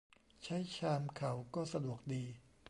[0.43, 2.23] ใช้ชามเขาก็สะดวกดี